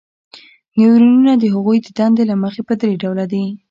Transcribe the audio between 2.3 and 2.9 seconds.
له مخې په